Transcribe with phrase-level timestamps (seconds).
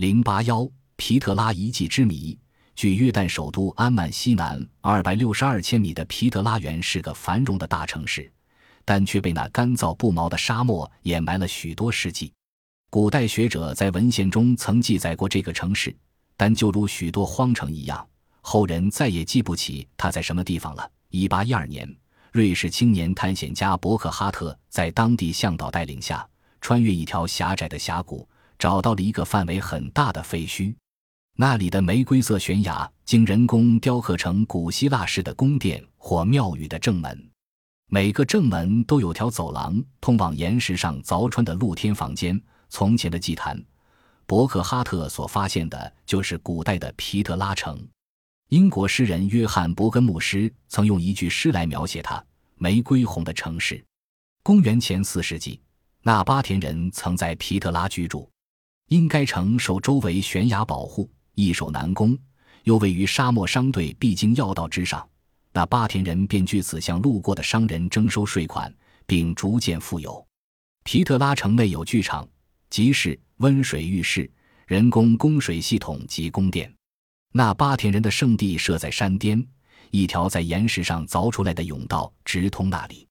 [0.00, 2.34] 零八幺皮特拉遗迹之谜。
[2.74, 8.32] 距约旦首都安曼西南二百六十二千米的皮特拉原是个繁荣的大城市，
[8.86, 12.32] 但却被那干燥不毛的沙漠掩埋了许多世纪。
[12.88, 15.94] 古代学者在文献中曾记载过这个城市，
[16.34, 18.08] 但就如许多荒城一样，
[18.40, 20.90] 后人再也记不起它在什么地方了。
[21.10, 21.86] 一八一二年，
[22.32, 26.26] 瑞士青年探险家伯克哈特在当地向导带领下，
[26.62, 28.26] 穿越一条狭窄的峡谷，
[28.60, 30.74] 找到了一个范围很大的废墟。
[31.36, 37.30] 那里的玫瑰色悬崖经人工雕刻成古希腊式的宫殿或庙宇的正门，
[37.86, 42.38] 每个正门都有条走廊通往岩石上凿穿的露天房间。
[42.68, 43.60] 从前的祭坛，
[44.26, 47.82] 伯克哈特所发现的就是古代的皮特拉城。
[48.50, 52.22] 英国诗人约翰·伯根牧师曾用一句诗来描写它
[52.58, 53.82] ：“玫瑰红的城市。”
[54.44, 55.60] 公元前四世纪，
[56.02, 58.28] 那巴田人曾在皮特拉居住，
[58.90, 61.08] 因该城受周围悬崖保护。
[61.36, 62.18] 易守难攻，
[62.64, 65.08] 又位于沙漠商队必经要道之上，
[65.52, 68.74] 那巴田人便据此向路过的商人征收税款，
[69.06, 70.26] 并逐渐富有。
[70.82, 72.28] 皮特拉城内有剧场、
[72.68, 74.28] 集市、温水浴室、
[74.66, 76.70] 人工供水系统及宫殿。
[77.32, 79.42] 那巴田人的圣地设在山巅，
[79.92, 83.06] 一条在岩石上凿出来的甬道直通那里。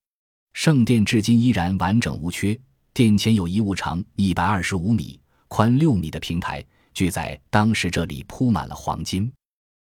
[0.54, 2.60] 圣殿至今依然完整无缺，
[2.94, 5.18] 殿前有一物长一百二十五米、
[5.50, 6.66] 宽六米的平台。
[6.94, 9.32] 据在当时这里铺满了黄金，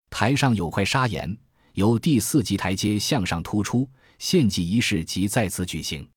[0.09, 1.37] 台上有块砂岩，
[1.73, 6.07] 由第四级台阶向上突出，献祭仪式即在此举行。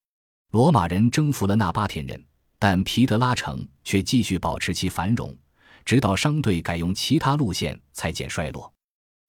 [0.52, 2.22] 罗马人征服了那巴田人，
[2.58, 5.34] 但皮德拉城却继续保持其繁荣，
[5.84, 8.70] 直到商队改用其他路线才见衰落。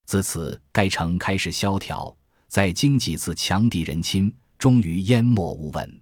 [0.05, 2.13] 自此，该城开始萧条，
[2.47, 6.01] 在经几次强敌人侵，终于淹没无闻。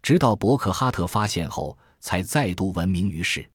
[0.00, 3.48] 直到伯克哈特发现后，才再度闻名于世。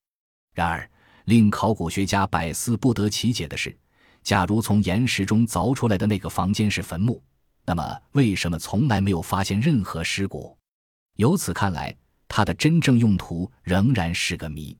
[0.55, 0.89] 然而。
[1.27, 3.77] 令考古学家百思不得其解的是，
[4.23, 7.21] 假如从岩石中凿出来的那个房间是坟墓，
[7.65, 10.57] 那么为什么从来没有发现任何尸骨？
[11.17, 11.93] 由此看来，
[12.29, 14.77] 它的真正用途仍然是个谜。